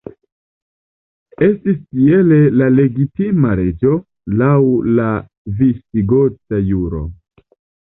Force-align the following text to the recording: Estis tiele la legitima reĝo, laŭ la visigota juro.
Estis 1.47 1.77
tiele 1.97 2.39
la 2.61 2.71
legitima 2.79 3.53
reĝo, 3.61 3.93
laŭ 4.43 4.57
la 5.03 5.07
visigota 5.63 6.65
juro. 6.75 7.07